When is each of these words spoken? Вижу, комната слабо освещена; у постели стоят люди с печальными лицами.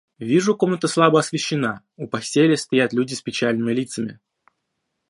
Вижу, 0.19 0.55
комната 0.57 0.87
слабо 0.87 1.17
освещена; 1.17 1.81
у 1.97 2.09
постели 2.09 2.55
стоят 2.57 2.93
люди 2.93 3.13
с 3.15 3.21
печальными 3.21 3.71
лицами. 3.75 4.19